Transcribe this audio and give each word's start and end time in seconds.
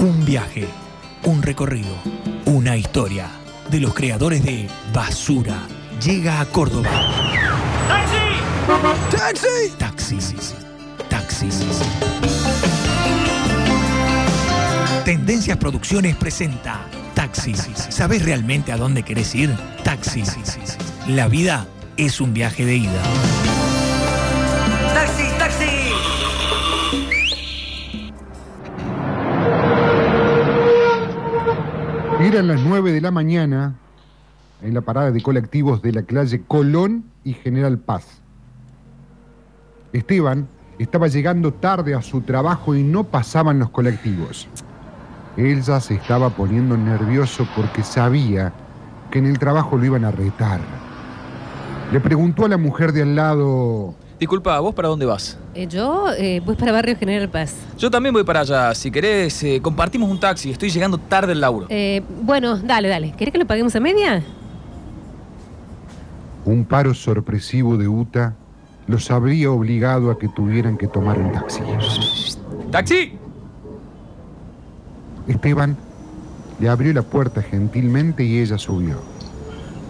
Un 0.00 0.24
viaje, 0.24 0.66
un 1.24 1.42
recorrido, 1.42 1.94
una 2.46 2.74
historia 2.74 3.28
de 3.70 3.80
los 3.80 3.92
creadores 3.92 4.42
de 4.42 4.66
Basura. 4.94 5.58
Llega 6.02 6.40
a 6.40 6.46
Córdoba. 6.46 6.88
¡Taxi! 9.10 9.70
¡Taxi! 9.78 10.16
Taxis. 10.16 10.54
Taxis. 11.10 11.82
Tendencias 15.04 15.58
Producciones 15.58 16.16
presenta 16.16 16.80
Taxis. 17.14 17.68
¿Sabes 17.90 18.24
realmente 18.24 18.72
a 18.72 18.78
dónde 18.78 19.02
querés 19.02 19.34
ir? 19.34 19.54
Taxis. 19.84 20.38
La 21.08 21.28
vida 21.28 21.66
es 21.98 22.22
un 22.22 22.32
viaje 22.32 22.64
de 22.64 22.76
ida. 22.76 23.02
Eran 32.20 32.48
las 32.48 32.60
9 32.60 32.92
de 32.92 33.00
la 33.00 33.10
mañana 33.10 33.76
en 34.60 34.74
la 34.74 34.82
parada 34.82 35.10
de 35.10 35.22
colectivos 35.22 35.80
de 35.80 35.92
la 35.92 36.02
calle 36.02 36.42
Colón 36.46 37.04
y 37.24 37.32
General 37.32 37.78
Paz. 37.78 38.20
Esteban 39.94 40.46
estaba 40.78 41.08
llegando 41.08 41.54
tarde 41.54 41.94
a 41.94 42.02
su 42.02 42.20
trabajo 42.20 42.74
y 42.74 42.82
no 42.82 43.04
pasaban 43.04 43.58
los 43.58 43.70
colectivos. 43.70 44.48
Él 45.38 45.62
ya 45.62 45.80
se 45.80 45.94
estaba 45.94 46.28
poniendo 46.28 46.76
nervioso 46.76 47.48
porque 47.56 47.82
sabía 47.82 48.52
que 49.10 49.18
en 49.18 49.24
el 49.24 49.38
trabajo 49.38 49.78
lo 49.78 49.86
iban 49.86 50.04
a 50.04 50.10
retar. 50.10 50.60
Le 51.90 52.00
preguntó 52.00 52.44
a 52.44 52.48
la 52.48 52.58
mujer 52.58 52.92
de 52.92 53.00
al 53.00 53.16
lado, 53.16 53.94
Disculpa, 54.20 54.60
¿vos 54.60 54.74
para 54.74 54.88
dónde 54.88 55.06
vas? 55.06 55.38
Eh, 55.54 55.66
yo 55.66 56.12
eh, 56.12 56.42
voy 56.44 56.54
para 56.54 56.72
Barrio 56.72 56.94
General 56.94 57.28
Paz. 57.30 57.56
Yo 57.78 57.90
también 57.90 58.12
voy 58.12 58.22
para 58.22 58.40
allá. 58.40 58.74
Si 58.74 58.90
querés, 58.90 59.42
eh, 59.42 59.60
compartimos 59.62 60.10
un 60.10 60.20
taxi. 60.20 60.50
Estoy 60.50 60.68
llegando 60.68 60.98
tarde 60.98 61.32
al 61.32 61.40
laburo. 61.40 61.66
Eh, 61.70 62.02
bueno, 62.22 62.58
dale, 62.58 62.88
dale. 62.88 63.12
¿Querés 63.12 63.32
que 63.32 63.38
lo 63.38 63.46
paguemos 63.46 63.74
a 63.74 63.80
media? 63.80 64.22
un 66.44 66.64
paro 66.64 66.94
sorpresivo 66.94 67.76
de 67.76 67.86
UTA 67.86 68.34
los 68.86 69.10
habría 69.10 69.50
obligado 69.50 70.10
a 70.10 70.18
que 70.18 70.28
tuvieran 70.28 70.76
que 70.76 70.88
tomar 70.88 71.18
un 71.18 71.30
taxi. 71.32 71.60
¡Taxi! 72.72 73.12
Esteban 75.28 75.76
le 76.58 76.68
abrió 76.68 76.92
la 76.92 77.02
puerta 77.02 77.40
gentilmente 77.40 78.24
y 78.24 78.38
ella 78.38 78.58
subió. 78.58 79.00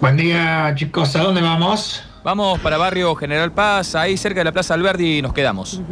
Buen 0.00 0.16
día, 0.16 0.72
chicos. 0.76 1.16
¿A 1.16 1.22
dónde 1.22 1.40
vamos? 1.40 2.04
Vamos 2.24 2.58
para 2.60 2.78
Barrio 2.78 3.14
General 3.14 3.52
Paz, 3.52 3.94
ahí 3.94 4.16
cerca 4.16 4.40
de 4.40 4.44
la 4.44 4.52
Plaza 4.52 4.72
Alberdi 4.72 5.20
nos 5.20 5.34
quedamos. 5.34 5.82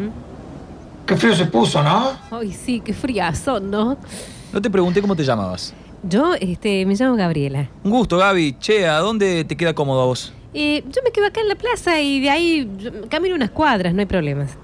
Qué 1.04 1.14
frío 1.14 1.36
se 1.36 1.44
puso, 1.44 1.82
¿no? 1.82 2.12
Ay, 2.30 2.52
sí, 2.52 2.80
qué 2.80 2.94
friazo, 2.94 3.60
¿no? 3.60 3.98
No 4.50 4.62
te 4.62 4.70
pregunté 4.70 5.02
cómo 5.02 5.14
te 5.14 5.24
llamabas. 5.24 5.74
Yo, 6.02 6.32
este, 6.34 6.86
me 6.86 6.94
llamo 6.94 7.16
Gabriela. 7.16 7.68
Un 7.84 7.90
gusto, 7.90 8.16
Gaby. 8.16 8.56
Che, 8.58 8.88
¿a 8.88 8.98
dónde 9.00 9.44
te 9.44 9.58
queda 9.58 9.74
cómodo 9.74 10.00
a 10.00 10.06
vos? 10.06 10.32
Eh, 10.54 10.82
yo 10.88 11.02
me 11.04 11.10
quedo 11.10 11.26
acá 11.26 11.42
en 11.42 11.48
la 11.48 11.54
plaza 11.54 12.00
y 12.00 12.20
de 12.20 12.30
ahí 12.30 12.70
camino 13.10 13.34
unas 13.34 13.50
cuadras, 13.50 13.92
no 13.92 14.00
hay 14.00 14.06
problemas. 14.06 14.56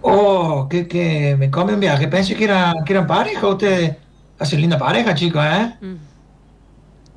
Oh, 0.00 0.68
que, 0.70 0.86
que 0.86 1.34
me 1.36 1.50
come 1.50 1.74
un 1.74 1.80
viaje. 1.80 2.06
Pensé 2.06 2.36
que 2.36 2.44
eran, 2.44 2.84
que 2.84 2.92
eran 2.92 3.06
pareja. 3.08 3.48
Ustedes 3.48 3.96
hacen 4.38 4.60
linda 4.60 4.78
pareja, 4.78 5.12
chicos, 5.12 5.44
¿eh? 5.44 5.74
Mm. 5.80 5.96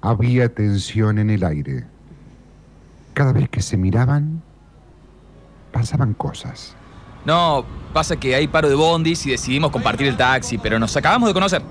Había 0.01 0.49
tensión 0.51 1.19
en 1.19 1.29
el 1.29 1.43
aire. 1.43 1.85
Cada 3.21 3.33
vez 3.33 3.49
que 3.49 3.61
se 3.61 3.77
miraban, 3.77 4.41
pasaban 5.71 6.15
cosas. 6.15 6.75
No, 7.23 7.63
pasa 7.93 8.15
que 8.15 8.33
hay 8.33 8.47
paro 8.47 8.67
de 8.67 8.73
bondis 8.73 9.27
y 9.27 9.29
decidimos 9.29 9.69
compartir 9.69 10.07
el 10.07 10.17
taxi, 10.17 10.57
pero 10.57 10.79
nos 10.79 10.97
acabamos 10.97 11.29
de 11.29 11.33
conocer. 11.35 11.61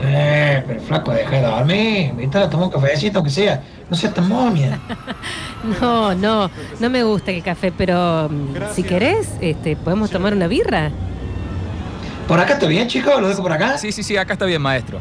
Eh, 0.00 0.64
pero 0.66 0.80
flaco, 0.80 1.10
deja 1.10 1.30
de 1.36 1.42
dormir. 1.42 2.06
Invítala 2.12 2.46
a 2.46 2.48
tomar 2.48 2.68
un 2.68 2.72
cafecito, 2.72 3.18
aunque 3.18 3.30
sea. 3.30 3.62
No 3.90 3.94
seas 3.94 4.14
tan 4.14 4.26
momia. 4.26 4.80
No, 5.80 6.14
no, 6.14 6.50
no 6.80 6.90
me 6.90 7.02
gusta 7.04 7.30
el 7.30 7.42
café, 7.42 7.70
pero 7.70 8.30
mm, 8.30 8.74
si 8.74 8.82
querés, 8.84 9.34
este, 9.42 9.76
podemos 9.76 10.10
tomar 10.10 10.32
una 10.32 10.46
birra. 10.46 10.90
¿Por 12.26 12.40
acá 12.40 12.54
está 12.54 12.66
bien, 12.66 12.88
chicos? 12.88 13.20
¿Lo 13.20 13.28
dejo 13.28 13.42
por 13.42 13.52
acá? 13.52 13.76
Sí, 13.76 13.92
sí, 13.92 14.02
sí, 14.02 14.16
acá 14.16 14.32
está 14.32 14.46
bien, 14.46 14.62
maestro. 14.62 14.98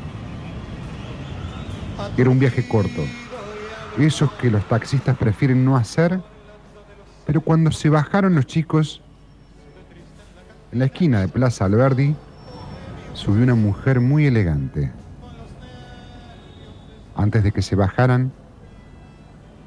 Era 2.17 2.29
un 2.29 2.39
viaje 2.39 2.67
corto. 2.67 3.01
Esos 3.97 4.31
que 4.33 4.49
los 4.49 4.63
taxistas 4.67 5.17
prefieren 5.17 5.63
no 5.63 5.75
hacer. 5.77 6.19
Pero 7.25 7.41
cuando 7.41 7.71
se 7.71 7.89
bajaron 7.89 8.35
los 8.35 8.45
chicos, 8.45 9.01
en 10.71 10.79
la 10.79 10.85
esquina 10.85 11.21
de 11.21 11.27
Plaza 11.27 11.65
Alberdi, 11.65 12.15
subió 13.13 13.43
una 13.43 13.55
mujer 13.55 13.99
muy 14.01 14.25
elegante. 14.25 14.91
Antes 17.15 17.43
de 17.43 17.51
que 17.51 17.61
se 17.61 17.75
bajaran, 17.75 18.31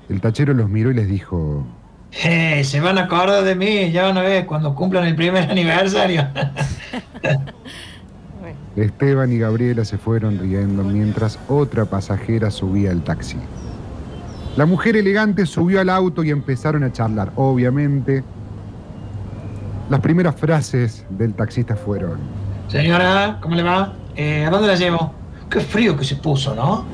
el 0.08 0.20
tachero 0.20 0.52
los 0.52 0.68
miró 0.68 0.90
y 0.90 0.94
les 0.94 1.08
dijo, 1.08 1.64
Eh, 2.24 2.64
se 2.64 2.80
van 2.80 2.98
a 2.98 3.02
acordar 3.04 3.44
de 3.44 3.54
mí, 3.54 3.90
ya 3.92 4.04
van 4.04 4.18
a 4.18 4.22
ver, 4.22 4.46
cuando 4.46 4.74
cumplan 4.74 5.04
el 5.04 5.14
primer 5.14 5.48
aniversario. 5.50 6.26
Esteban 8.76 9.32
y 9.32 9.38
Gabriela 9.38 9.84
se 9.84 9.96
fueron 9.96 10.38
riendo 10.38 10.84
mientras 10.84 11.38
otra 11.48 11.86
pasajera 11.86 12.50
subía 12.50 12.90
al 12.90 13.02
taxi. 13.02 13.38
La 14.56 14.66
mujer 14.66 14.96
elegante 14.96 15.44
subió 15.46 15.80
al 15.80 15.90
auto 15.90 16.24
y 16.24 16.30
empezaron 16.30 16.82
a 16.82 16.92
charlar. 16.92 17.32
Obviamente, 17.36 18.24
las 19.90 20.00
primeras 20.00 20.34
frases 20.34 21.04
del 21.10 21.34
taxista 21.34 21.76
fueron, 21.76 22.18
Señora, 22.68 23.38
¿cómo 23.40 23.54
le 23.54 23.62
va? 23.62 23.92
Eh, 24.16 24.44
¿A 24.44 24.50
dónde 24.50 24.68
la 24.68 24.74
llevo? 24.74 25.12
Qué 25.50 25.60
frío 25.60 25.96
que 25.96 26.04
se 26.04 26.16
puso, 26.16 26.54
¿no? 26.54 26.84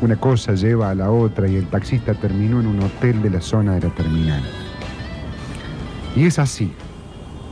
una 0.00 0.16
cosa 0.16 0.54
lleva 0.54 0.90
a 0.90 0.94
la 0.94 1.10
otra 1.10 1.48
y 1.48 1.56
el 1.56 1.66
taxista 1.66 2.14
terminó 2.14 2.60
en 2.60 2.66
un 2.66 2.80
hotel 2.82 3.22
de 3.22 3.30
la 3.30 3.40
zona 3.40 3.74
de 3.74 3.80
la 3.80 3.94
terminal. 3.94 4.42
Y 6.14 6.26
es 6.26 6.38
así. 6.38 6.72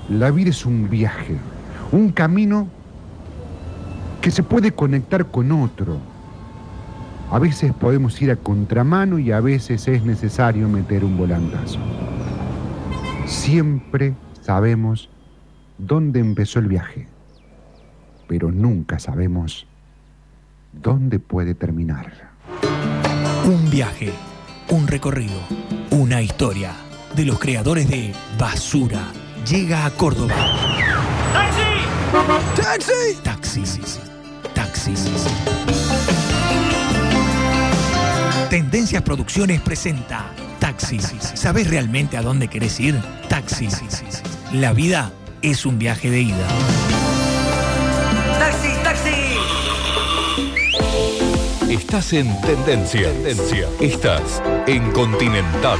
La 0.08 0.30
vida 0.30 0.50
es 0.50 0.64
un 0.64 0.88
viaje, 0.88 1.36
un 1.90 2.10
camino 2.10 2.68
que 4.20 4.30
se 4.30 4.42
puede 4.42 4.72
conectar 4.72 5.26
con 5.26 5.50
otro. 5.52 5.98
A 7.30 7.38
veces 7.38 7.72
podemos 7.72 8.20
ir 8.22 8.30
a 8.30 8.36
contramano 8.36 9.18
y 9.18 9.32
a 9.32 9.40
veces 9.40 9.88
es 9.88 10.04
necesario 10.04 10.68
meter 10.68 11.04
un 11.04 11.16
volantazo. 11.16 11.78
Siempre 13.26 14.14
sabemos 14.42 15.08
dónde 15.76 16.20
empezó 16.20 16.60
el 16.60 16.68
viaje, 16.68 17.08
pero 18.28 18.52
nunca 18.52 19.00
sabemos 19.00 19.66
dónde 20.72 21.18
puede 21.18 21.54
terminar. 21.54 22.30
Un 23.44 23.70
viaje, 23.70 24.12
un 24.70 24.86
recorrido, 24.86 25.40
una 25.90 26.22
historia 26.22 26.72
de 27.16 27.24
los 27.24 27.40
creadores 27.40 27.88
de 27.88 28.12
Basura. 28.38 29.02
Llega 29.48 29.84
a 29.84 29.90
Córdoba. 29.90 30.34
¡Taxi! 31.32 33.16
¡Taxi! 33.22 33.22
Taxis. 33.22 34.15
Tendencias 38.56 39.02
Producciones 39.02 39.60
presenta 39.60 40.32
Taxis. 40.60 41.12
¿Sabes 41.34 41.68
realmente 41.68 42.16
a 42.16 42.22
dónde 42.22 42.48
querés 42.48 42.80
ir? 42.80 42.98
Taxis. 43.28 43.82
La 44.50 44.72
vida 44.72 45.12
es 45.42 45.66
un 45.66 45.78
viaje 45.78 46.10
de 46.10 46.22
ida. 46.22 46.48
¡Taxi, 48.38 48.70
taxi! 48.82 49.10
Estás 51.70 52.14
en 52.14 52.40
tendencia. 52.40 53.12
Tendencia. 53.12 53.68
Estás 53.78 54.42
en 54.66 54.90
Continental. 54.92 55.76